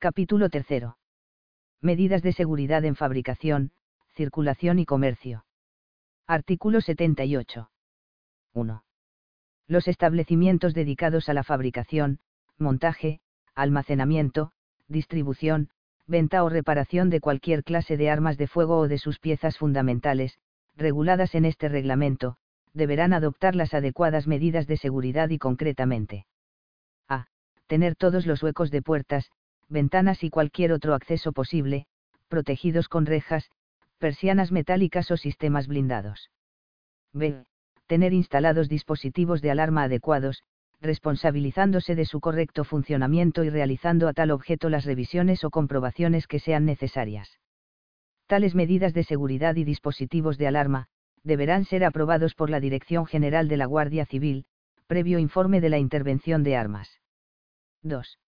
Capítulo 0.00 0.48
3. 0.48 0.64
Medidas 1.80 2.22
de 2.22 2.32
seguridad 2.32 2.84
en 2.84 2.94
fabricación, 2.94 3.72
circulación 4.14 4.78
y 4.78 4.86
comercio. 4.86 5.44
Artículo 6.24 6.80
78. 6.80 7.68
1. 8.54 8.84
Los 9.66 9.88
establecimientos 9.88 10.72
dedicados 10.72 11.28
a 11.28 11.34
la 11.34 11.42
fabricación, 11.42 12.20
montaje, 12.58 13.18
almacenamiento, 13.56 14.52
distribución, 14.86 15.70
venta 16.06 16.44
o 16.44 16.48
reparación 16.48 17.10
de 17.10 17.20
cualquier 17.20 17.64
clase 17.64 17.96
de 17.96 18.08
armas 18.08 18.38
de 18.38 18.46
fuego 18.46 18.78
o 18.78 18.86
de 18.86 18.98
sus 18.98 19.18
piezas 19.18 19.58
fundamentales, 19.58 20.38
reguladas 20.76 21.34
en 21.34 21.44
este 21.44 21.68
reglamento, 21.68 22.36
deberán 22.72 23.12
adoptar 23.12 23.56
las 23.56 23.74
adecuadas 23.74 24.28
medidas 24.28 24.68
de 24.68 24.76
seguridad 24.76 25.30
y 25.30 25.38
concretamente. 25.38 26.24
A. 27.08 27.26
Tener 27.66 27.96
todos 27.96 28.26
los 28.26 28.44
huecos 28.44 28.70
de 28.70 28.80
puertas, 28.80 29.32
ventanas 29.68 30.24
y 30.24 30.30
cualquier 30.30 30.72
otro 30.72 30.94
acceso 30.94 31.32
posible, 31.32 31.86
protegidos 32.28 32.88
con 32.88 33.06
rejas, 33.06 33.50
persianas 33.98 34.52
metálicas 34.52 35.10
o 35.10 35.16
sistemas 35.16 35.66
blindados. 35.66 36.30
B. 37.12 37.44
Tener 37.86 38.12
instalados 38.12 38.68
dispositivos 38.68 39.40
de 39.42 39.50
alarma 39.50 39.84
adecuados, 39.84 40.42
responsabilizándose 40.80 41.94
de 41.94 42.04
su 42.04 42.20
correcto 42.20 42.64
funcionamiento 42.64 43.44
y 43.44 43.50
realizando 43.50 44.08
a 44.08 44.12
tal 44.12 44.30
objeto 44.30 44.68
las 44.68 44.84
revisiones 44.84 45.42
o 45.44 45.50
comprobaciones 45.50 46.26
que 46.26 46.38
sean 46.38 46.64
necesarias. 46.64 47.38
Tales 48.26 48.54
medidas 48.54 48.94
de 48.94 49.04
seguridad 49.04 49.56
y 49.56 49.64
dispositivos 49.64 50.38
de 50.38 50.46
alarma, 50.46 50.86
deberán 51.24 51.64
ser 51.64 51.84
aprobados 51.84 52.34
por 52.34 52.50
la 52.50 52.60
Dirección 52.60 53.06
General 53.06 53.48
de 53.48 53.56
la 53.56 53.66
Guardia 53.66 54.04
Civil, 54.06 54.44
previo 54.86 55.18
informe 55.18 55.60
de 55.60 55.70
la 55.70 55.78
intervención 55.78 56.42
de 56.42 56.56
armas. 56.56 57.00
2. 57.82 58.18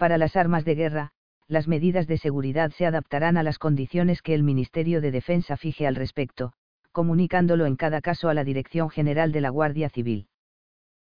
Para 0.00 0.16
las 0.16 0.34
armas 0.34 0.64
de 0.64 0.76
guerra, 0.76 1.10
las 1.46 1.68
medidas 1.68 2.06
de 2.06 2.16
seguridad 2.16 2.70
se 2.70 2.86
adaptarán 2.86 3.36
a 3.36 3.42
las 3.42 3.58
condiciones 3.58 4.22
que 4.22 4.32
el 4.32 4.42
Ministerio 4.42 5.02
de 5.02 5.10
Defensa 5.10 5.58
fije 5.58 5.86
al 5.86 5.94
respecto, 5.94 6.54
comunicándolo 6.90 7.66
en 7.66 7.76
cada 7.76 8.00
caso 8.00 8.30
a 8.30 8.32
la 8.32 8.42
Dirección 8.42 8.88
General 8.88 9.30
de 9.30 9.42
la 9.42 9.50
Guardia 9.50 9.90
Civil. 9.90 10.28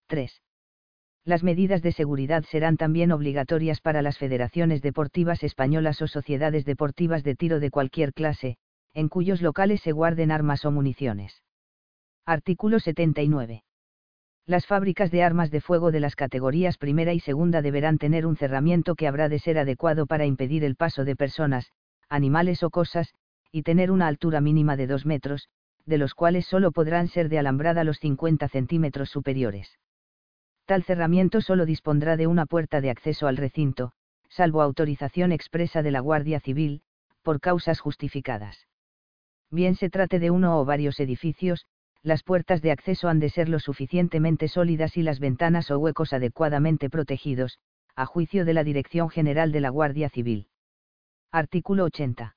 3. 0.05 0.43
Las 1.25 1.41
medidas 1.41 1.81
de 1.81 1.91
seguridad 1.91 2.43
serán 2.43 2.77
también 2.77 3.11
obligatorias 3.11 3.81
para 3.81 4.03
las 4.03 4.19
federaciones 4.19 4.83
deportivas 4.83 5.41
españolas 5.41 5.99
o 6.03 6.07
sociedades 6.07 6.63
deportivas 6.63 7.23
de 7.23 7.33
tiro 7.33 7.59
de 7.59 7.71
cualquier 7.71 8.13
clase, 8.13 8.57
en 8.93 9.09
cuyos 9.09 9.41
locales 9.41 9.81
se 9.81 9.91
guarden 9.91 10.29
armas 10.29 10.65
o 10.65 10.71
municiones. 10.71 11.41
Artículo 12.27 12.79
79 12.79 13.63
las 14.45 14.67
fábricas 14.67 15.09
de 15.09 15.23
armas 15.23 15.51
de 15.51 15.61
fuego 15.61 15.91
de 15.91 16.01
las 16.01 16.15
categorías 16.15 16.77
primera 16.77 17.13
y 17.13 17.19
segunda 17.19 17.61
deberán 17.61 17.97
tener 17.97 18.25
un 18.25 18.35
cerramiento 18.35 18.95
que 18.95 19.07
habrá 19.07 19.29
de 19.29 19.39
ser 19.39 19.57
adecuado 19.57 20.05
para 20.05 20.25
impedir 20.25 20.63
el 20.65 20.75
paso 20.75 21.05
de 21.05 21.15
personas, 21.15 21.71
animales 22.09 22.61
o 22.63 22.69
cosas, 22.69 23.13
y 23.51 23.63
tener 23.63 23.89
una 23.89 24.07
altura 24.07 24.41
mínima 24.41 24.75
de 24.75 24.87
2 24.87 25.05
metros, 25.05 25.47
de 25.85 25.97
los 25.97 26.13
cuales 26.13 26.45
solo 26.45 26.71
podrán 26.71 27.07
ser 27.07 27.29
de 27.29 27.39
alambrada 27.39 27.83
los 27.83 27.99
50 27.99 28.47
centímetros 28.49 29.09
superiores. 29.09 29.79
Tal 30.65 30.83
cerramiento 30.83 31.41
solo 31.41 31.65
dispondrá 31.65 32.17
de 32.17 32.27
una 32.27 32.45
puerta 32.45 32.81
de 32.81 32.89
acceso 32.89 33.27
al 33.27 33.37
recinto, 33.37 33.93
salvo 34.29 34.61
autorización 34.61 35.31
expresa 35.31 35.83
de 35.83 35.91
la 35.91 35.99
Guardia 35.99 36.39
Civil, 36.39 36.81
por 37.21 37.39
causas 37.39 37.79
justificadas. 37.79 38.67
Bien 39.51 39.75
se 39.75 39.89
trate 39.89 40.19
de 40.19 40.31
uno 40.31 40.59
o 40.59 40.65
varios 40.65 40.99
edificios, 40.99 41.65
las 42.03 42.21
puertas 42.21 42.61
de 42.61 42.71
acceso 42.71 43.07
han 43.07 43.19
de 43.19 43.29
ser 43.29 43.47
lo 43.47 43.59
suficientemente 43.59 44.49
sólidas 44.49 44.97
y 44.97 45.03
las 45.03 45.19
ventanas 45.19 45.71
o 45.71 45.79
huecos 45.79 46.11
adecuadamente 46.11 46.89
protegidos, 46.89 47.59
a 47.95 48.05
juicio 48.05 48.43
de 48.43 48.53
la 48.53 48.65
Dirección 48.65 49.09
General 49.09 49.53
de 49.53 49.61
la 49.61 49.69
Guardia 49.69 50.09
Civil. 50.09 50.47
Artículo 51.31 51.85
80. 51.85 52.35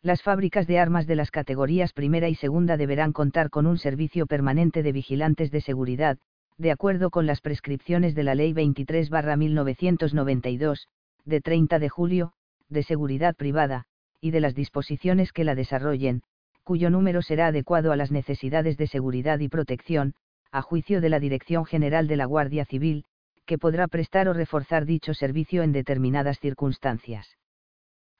Las 0.00 0.22
fábricas 0.22 0.66
de 0.66 0.78
armas 0.78 1.06
de 1.06 1.16
las 1.16 1.30
categorías 1.30 1.92
primera 1.92 2.30
y 2.30 2.34
segunda 2.34 2.78
deberán 2.78 3.12
contar 3.12 3.50
con 3.50 3.66
un 3.66 3.76
servicio 3.76 4.26
permanente 4.26 4.82
de 4.82 4.92
vigilantes 4.92 5.50
de 5.50 5.60
seguridad, 5.60 6.16
de 6.56 6.70
acuerdo 6.70 7.10
con 7.10 7.26
las 7.26 7.42
prescripciones 7.42 8.14
de 8.14 8.22
la 8.22 8.34
Ley 8.34 8.54
23-1992, 8.54 10.86
de 11.24 11.40
30 11.40 11.78
de 11.78 11.88
julio, 11.88 12.32
de 12.68 12.82
seguridad 12.82 13.36
privada, 13.36 13.84
y 14.20 14.30
de 14.30 14.40
las 14.40 14.54
disposiciones 14.54 15.32
que 15.32 15.44
la 15.44 15.54
desarrollen, 15.54 16.22
cuyo 16.68 16.90
número 16.90 17.22
será 17.22 17.46
adecuado 17.46 17.92
a 17.92 17.96
las 17.96 18.10
necesidades 18.10 18.76
de 18.76 18.86
seguridad 18.86 19.38
y 19.38 19.48
protección, 19.48 20.12
a 20.52 20.60
juicio 20.60 21.00
de 21.00 21.08
la 21.08 21.18
Dirección 21.18 21.64
General 21.64 22.06
de 22.06 22.16
la 22.16 22.26
Guardia 22.26 22.66
Civil, 22.66 23.06
que 23.46 23.56
podrá 23.56 23.88
prestar 23.88 24.28
o 24.28 24.34
reforzar 24.34 24.84
dicho 24.84 25.14
servicio 25.14 25.62
en 25.62 25.72
determinadas 25.72 26.40
circunstancias. 26.40 27.38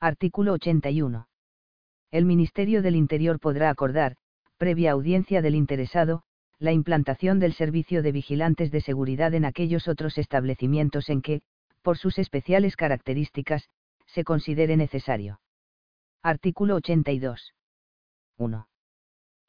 Artículo 0.01 0.55
81. 0.55 1.29
El 2.11 2.25
Ministerio 2.25 2.81
del 2.81 2.97
Interior 2.97 3.39
podrá 3.39 3.69
acordar, 3.69 4.17
previa 4.57 4.93
audiencia 4.93 5.43
del 5.43 5.55
interesado, 5.55 6.23
la 6.59 6.73
implantación 6.73 7.41
del 7.41 7.53
servicio 7.53 8.03
de 8.03 8.13
vigilantes 8.13 8.71
de 8.71 8.81
seguridad 8.81 9.35
en 9.35 9.45
aquellos 9.45 9.89
otros 9.89 10.17
establecimientos 10.17 11.11
en 11.11 11.21
que, 11.21 11.43
por 11.83 11.99
sus 11.99 12.19
especiales 12.19 12.77
características, 12.77 13.69
se 14.07 14.25
considere 14.25 14.79
necesario. 14.79 15.39
Artículo 16.23 16.77
82. 16.77 17.53
1. 18.39 18.69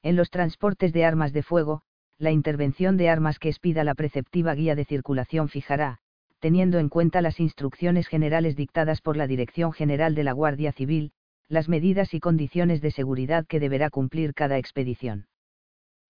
En 0.01 0.15
los 0.15 0.29
transportes 0.29 0.93
de 0.93 1.05
armas 1.05 1.33
de 1.33 1.43
fuego, 1.43 1.81
la 2.17 2.31
intervención 2.31 2.97
de 2.97 3.09
armas 3.09 3.39
que 3.39 3.49
expida 3.49 3.83
la 3.83 3.95
preceptiva 3.95 4.53
guía 4.53 4.75
de 4.75 4.85
circulación 4.85 5.47
fijará, 5.47 5.99
teniendo 6.39 6.79
en 6.79 6.89
cuenta 6.89 7.21
las 7.21 7.39
instrucciones 7.39 8.07
generales 8.07 8.55
dictadas 8.55 9.01
por 9.01 9.15
la 9.15 9.27
Dirección 9.27 9.71
General 9.71 10.15
de 10.15 10.23
la 10.23 10.33
Guardia 10.33 10.71
Civil, 10.71 11.11
las 11.47 11.69
medidas 11.69 12.13
y 12.13 12.19
condiciones 12.19 12.81
de 12.81 12.91
seguridad 12.91 13.45
que 13.47 13.59
deberá 13.59 13.89
cumplir 13.89 14.33
cada 14.33 14.57
expedición. 14.57 15.27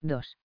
2. 0.02 0.38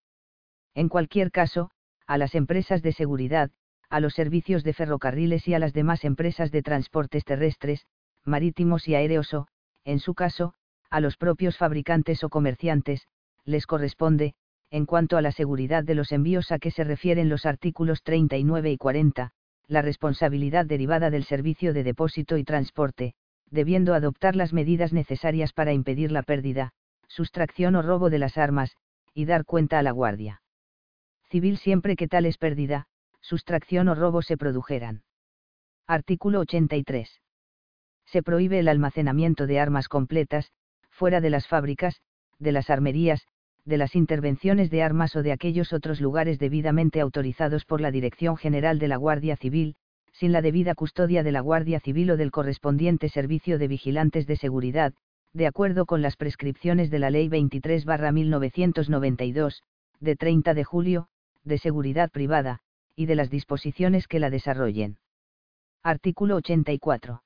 En 0.74 0.90
cualquier 0.90 1.32
caso, 1.32 1.72
a 2.08 2.18
las 2.18 2.36
empresas 2.36 2.82
de 2.82 2.92
seguridad, 2.92 3.52
a 3.90 4.00
los 4.00 4.14
servicios 4.14 4.64
de 4.64 4.74
ferrocarriles 4.74 5.48
y 5.48 5.54
a 5.54 5.60
las 5.60 5.74
demás 5.74 6.04
empresas 6.04 6.52
de 6.52 6.62
transportes 6.62 7.24
terrestres, 7.24 7.86
marítimos 8.24 8.88
y 8.88 8.96
aéreos 8.96 9.34
o, 9.34 9.48
en 9.84 10.00
su 10.00 10.14
caso, 10.14 10.54
a 10.90 11.00
los 11.00 11.18
propios 11.18 11.58
fabricantes 11.58 12.24
o 12.24 12.30
comerciantes, 12.30 13.08
les 13.44 13.68
corresponde, 13.68 14.34
en 14.72 14.86
cuanto 14.86 15.18
a 15.18 15.22
la 15.22 15.32
seguridad 15.32 15.84
de 15.84 15.96
los 15.96 16.12
envíos 16.12 16.52
a 16.52 16.60
que 16.60 16.72
se 16.72 16.84
refieren 16.84 17.30
los 17.30 17.46
artículos 17.46 18.04
39 18.04 18.72
y 18.72 18.78
40, 18.78 19.32
la 19.68 19.82
responsabilidad 19.82 20.66
derivada 20.66 21.10
del 21.10 21.24
servicio 21.24 21.74
de 21.74 21.84
depósito 21.84 22.38
y 22.38 22.44
transporte, 22.44 23.14
debiendo 23.50 23.94
adoptar 23.94 24.36
las 24.36 24.54
medidas 24.54 24.94
necesarias 24.94 25.54
para 25.54 25.74
impedir 25.74 26.12
la 26.12 26.24
pérdida, 26.24 26.72
sustracción 27.08 27.76
o 27.76 27.82
robo 27.82 28.10
de 28.10 28.20
las 28.20 28.38
armas, 28.38 28.76
y 29.14 29.26
dar 29.26 29.46
cuenta 29.46 29.80
a 29.80 29.84
la 29.84 29.92
Guardia 29.92 30.42
Civil 31.30 31.58
siempre 31.58 31.96
que 31.96 32.08
tales 32.08 32.38
pérdida, 32.38 32.86
sustracción 33.22 33.88
o 33.90 33.96
robo 33.96 34.22
se 34.22 34.38
produjeran. 34.38 35.04
Artículo 35.88 36.40
83. 36.40 37.22
Se 38.06 38.24
prohíbe 38.24 38.60
el 38.60 38.68
almacenamiento 38.68 39.48
de 39.48 39.60
armas 39.60 39.88
completas, 39.88 40.52
fuera 40.96 41.22
de 41.22 41.30
las 41.30 41.48
fábricas, 41.48 42.02
de 42.40 42.52
las 42.52 42.70
armerías, 42.70 43.26
de 43.66 43.78
las 43.78 43.96
intervenciones 43.96 44.70
de 44.70 44.84
armas 44.84 45.16
o 45.16 45.24
de 45.24 45.32
aquellos 45.32 45.72
otros 45.74 46.00
lugares 46.00 46.38
debidamente 46.40 47.02
autorizados 47.02 47.66
por 47.66 47.82
la 47.82 47.90
Dirección 47.92 48.38
General 48.38 48.78
de 48.80 48.88
la 48.88 48.98
Guardia 48.98 49.36
Civil, 49.36 49.76
sin 50.14 50.32
la 50.32 50.42
debida 50.42 50.74
custodia 50.76 51.24
de 51.24 51.34
la 51.34 51.42
Guardia 51.42 51.82
Civil 51.82 52.12
o 52.12 52.18
del 52.18 52.32
correspondiente 52.32 53.10
servicio 53.10 53.60
de 53.60 53.68
vigilantes 53.68 54.28
de 54.28 54.38
seguridad, 54.38 54.94
de 55.34 55.48
acuerdo 55.48 55.86
con 55.86 56.02
las 56.02 56.16
prescripciones 56.16 56.90
de 56.90 57.00
la 57.00 57.10
Ley 57.10 57.28
23-1992, 57.28 59.62
de 60.00 60.16
30 60.16 60.54
de 60.54 60.64
julio, 60.64 61.10
de 61.44 61.58
seguridad 61.58 62.10
privada, 62.12 62.62
y 62.96 63.08
de 63.08 63.16
las 63.16 63.30
disposiciones 63.30 64.08
que 64.08 64.20
la 64.20 64.30
desarrollen. 64.30 65.00
Artículo 65.84 66.38
84 66.38 67.25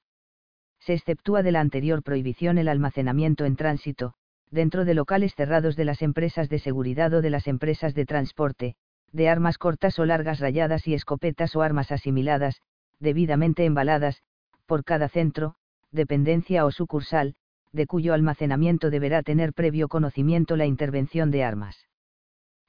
se 0.79 0.93
exceptúa 0.93 1.43
de 1.43 1.51
la 1.51 1.59
anterior 1.59 2.03
prohibición 2.03 2.57
el 2.57 2.67
almacenamiento 2.67 3.45
en 3.45 3.55
tránsito, 3.55 4.13
dentro 4.51 4.85
de 4.85 4.93
locales 4.93 5.35
cerrados 5.35 5.75
de 5.75 5.85
las 5.85 6.01
empresas 6.01 6.49
de 6.49 6.59
seguridad 6.59 7.13
o 7.13 7.21
de 7.21 7.29
las 7.29 7.47
empresas 7.47 7.93
de 7.93 8.05
transporte, 8.05 8.75
de 9.11 9.29
armas 9.29 9.57
cortas 9.57 9.99
o 9.99 10.05
largas 10.05 10.39
rayadas 10.39 10.87
y 10.87 10.93
escopetas 10.93 11.55
o 11.55 11.61
armas 11.61 11.91
asimiladas, 11.91 12.61
debidamente 12.99 13.65
embaladas, 13.65 14.21
por 14.65 14.83
cada 14.83 15.09
centro, 15.09 15.55
dependencia 15.91 16.65
o 16.65 16.71
sucursal, 16.71 17.35
de 17.71 17.85
cuyo 17.85 18.13
almacenamiento 18.13 18.89
deberá 18.89 19.23
tener 19.23 19.53
previo 19.53 19.87
conocimiento 19.87 20.55
la 20.55 20.65
intervención 20.65 21.31
de 21.31 21.43
armas. 21.43 21.87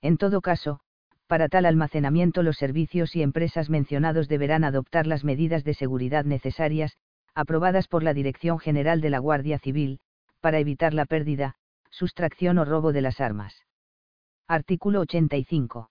En 0.03 0.17
todo 0.17 0.41
caso, 0.41 0.81
para 1.27 1.49
tal 1.49 1.65
almacenamiento 1.65 2.43
los 2.43 2.57
servicios 2.57 3.15
y 3.17 3.23
empresas 3.23 3.71
mencionados 3.71 4.29
deberán 4.29 4.65
adoptar 4.65 5.07
las 5.07 5.25
medidas 5.25 5.63
de 5.65 5.75
seguridad 5.75 6.25
necesarias, 6.25 6.97
aprobadas 7.35 7.89
por 7.89 8.03
la 8.03 8.15
Dirección 8.15 8.59
General 8.59 9.01
de 9.01 9.11
la 9.11 9.19
Guardia 9.19 9.59
Civil, 9.59 10.01
para 10.41 10.59
evitar 10.59 10.95
la 10.95 11.07
pérdida, 11.07 11.57
sustracción 11.91 12.59
o 12.59 12.65
robo 12.65 12.93
de 12.93 13.03
las 13.03 13.21
armas. 13.21 13.65
Artículo 14.47 15.01
85. 15.01 15.91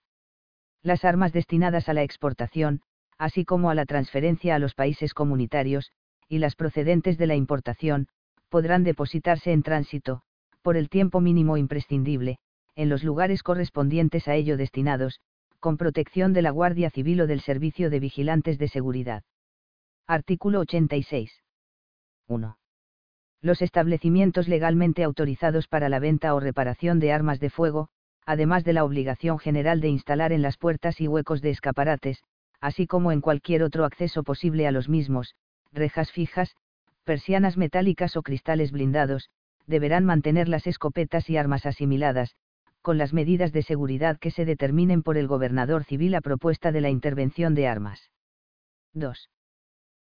Las 0.82 1.04
armas 1.04 1.32
destinadas 1.32 1.88
a 1.88 1.94
la 1.94 2.02
exportación, 2.02 2.82
así 3.18 3.44
como 3.44 3.70
a 3.70 3.74
la 3.74 3.86
transferencia 3.86 4.54
a 4.54 4.58
los 4.58 4.74
países 4.74 5.14
comunitarios, 5.14 5.92
y 6.28 6.38
las 6.38 6.56
procedentes 6.56 7.18
de 7.18 7.26
la 7.26 7.34
importación, 7.34 8.08
podrán 8.48 8.84
depositarse 8.84 9.52
en 9.52 9.62
tránsito, 9.62 10.22
por 10.62 10.76
el 10.76 10.88
tiempo 10.88 11.20
mínimo 11.20 11.56
imprescindible, 11.56 12.38
en 12.76 12.88
los 12.88 13.04
lugares 13.04 13.42
correspondientes 13.42 14.28
a 14.28 14.34
ello 14.34 14.56
destinados, 14.56 15.20
con 15.58 15.76
protección 15.76 16.32
de 16.32 16.42
la 16.42 16.50
Guardia 16.50 16.90
Civil 16.90 17.20
o 17.20 17.26
del 17.26 17.40
Servicio 17.40 17.90
de 17.90 18.00
Vigilantes 18.00 18.58
de 18.58 18.68
Seguridad. 18.68 19.22
Artículo 20.12 20.58
86. 20.58 21.30
1. 22.26 22.58
Los 23.42 23.62
establecimientos 23.62 24.48
legalmente 24.48 25.04
autorizados 25.04 25.68
para 25.68 25.88
la 25.88 26.00
venta 26.00 26.34
o 26.34 26.40
reparación 26.40 26.98
de 26.98 27.12
armas 27.12 27.38
de 27.38 27.48
fuego, 27.48 27.90
además 28.26 28.64
de 28.64 28.72
la 28.72 28.82
obligación 28.82 29.38
general 29.38 29.80
de 29.80 29.86
instalar 29.86 30.32
en 30.32 30.42
las 30.42 30.56
puertas 30.56 31.00
y 31.00 31.06
huecos 31.06 31.42
de 31.42 31.50
escaparates, 31.50 32.24
así 32.60 32.88
como 32.88 33.12
en 33.12 33.20
cualquier 33.20 33.62
otro 33.62 33.84
acceso 33.84 34.24
posible 34.24 34.66
a 34.66 34.72
los 34.72 34.88
mismos, 34.88 35.36
rejas 35.70 36.10
fijas, 36.10 36.56
persianas 37.04 37.56
metálicas 37.56 38.16
o 38.16 38.22
cristales 38.22 38.72
blindados, 38.72 39.30
deberán 39.68 40.04
mantener 40.04 40.48
las 40.48 40.66
escopetas 40.66 41.30
y 41.30 41.36
armas 41.36 41.66
asimiladas, 41.66 42.34
con 42.82 42.98
las 42.98 43.12
medidas 43.12 43.52
de 43.52 43.62
seguridad 43.62 44.18
que 44.18 44.32
se 44.32 44.44
determinen 44.44 45.04
por 45.04 45.16
el 45.16 45.28
gobernador 45.28 45.84
civil 45.84 46.16
a 46.16 46.20
propuesta 46.20 46.72
de 46.72 46.80
la 46.80 46.90
intervención 46.90 47.54
de 47.54 47.68
armas. 47.68 48.10
2. 48.92 49.30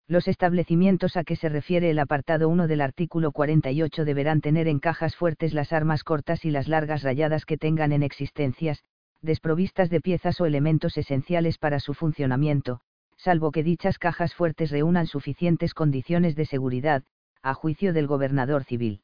Los 0.09 0.29
establecimientos 0.29 1.17
a 1.17 1.25
que 1.25 1.35
se 1.35 1.49
refiere 1.49 1.91
el 1.91 1.99
apartado 1.99 2.49
1 2.49 2.69
del 2.69 2.81
artículo 2.81 3.33
48 3.33 4.05
deberán 4.05 4.41
tener 4.41 4.69
en 4.69 4.79
cajas 4.79 5.17
fuertes 5.17 5.53
las 5.53 5.73
armas 5.73 6.05
cortas 6.05 6.45
y 6.45 6.51
las 6.51 6.69
largas 6.69 7.03
rayadas 7.03 7.45
que 7.45 7.59
tengan 7.59 7.91
en 7.91 8.05
existencias, 8.05 8.85
desprovistas 9.21 9.91
de 9.91 10.01
piezas 10.01 10.41
o 10.41 10.47
elementos 10.47 10.97
esenciales 10.97 11.59
para 11.59 11.81
su 11.81 11.93
funcionamiento, 11.93 12.81
salvo 13.17 13.51
que 13.51 13.65
dichas 13.65 13.99
cajas 13.99 14.33
fuertes 14.33 14.71
reúnan 14.71 15.09
suficientes 15.09 15.75
condiciones 15.75 16.37
de 16.37 16.47
seguridad, 16.47 17.03
a 17.43 17.55
juicio 17.55 17.93
del 17.93 18.07
gobernador 18.07 18.63
civil. 18.63 19.01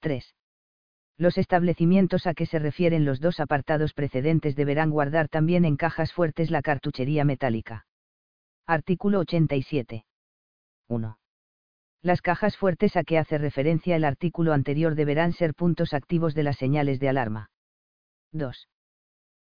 3. 0.00 0.34
Los 1.16 1.38
establecimientos 1.38 2.26
a 2.26 2.34
que 2.34 2.46
se 2.46 2.58
refieren 2.58 3.04
los 3.04 3.20
dos 3.20 3.38
apartados 3.38 3.94
precedentes 3.94 4.56
deberán 4.56 4.90
guardar 4.90 5.28
también 5.28 5.64
en 5.64 5.76
cajas 5.76 6.12
fuertes 6.12 6.50
la 6.50 6.62
cartuchería 6.62 7.24
metálica. 7.24 7.86
Artículo 8.66 9.20
87. 9.20 10.04
1. 10.88 11.18
Las 12.02 12.22
cajas 12.22 12.56
fuertes 12.56 12.96
a 12.96 13.04
que 13.04 13.18
hace 13.18 13.38
referencia 13.38 13.96
el 13.96 14.04
artículo 14.04 14.52
anterior 14.52 14.94
deberán 14.94 15.32
ser 15.32 15.54
puntos 15.54 15.92
activos 15.92 16.34
de 16.34 16.44
las 16.44 16.56
señales 16.56 17.00
de 17.00 17.08
alarma. 17.08 17.50
2. 18.32 18.68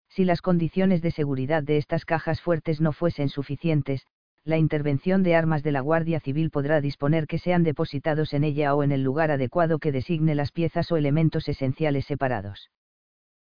Si 0.10 0.26
las 0.26 0.42
condiciones 0.42 1.02
de 1.02 1.12
seguridad 1.12 1.64
de 1.64 1.78
estas 1.78 2.06
cajas 2.06 2.42
fuertes 2.42 2.82
no 2.82 2.92
fuesen 2.92 3.30
suficientes, 3.30 4.06
la 4.44 4.58
intervención 4.58 5.24
de 5.24 5.36
armas 5.36 5.62
de 5.64 5.72
la 5.72 5.82
Guardia 5.82 6.20
Civil 6.20 6.50
podrá 6.50 6.82
disponer 6.82 7.28
que 7.28 7.38
sean 7.38 7.64
depositados 7.64 8.34
en 8.34 8.44
ella 8.44 8.76
o 8.76 8.84
en 8.84 8.92
el 8.92 9.04
lugar 9.04 9.30
adecuado 9.32 9.80
que 9.80 9.92
designe 9.92 10.36
las 10.36 10.52
piezas 10.52 10.92
o 10.92 10.98
elementos 10.98 11.48
esenciales 11.50 12.06
separados. 12.06 12.70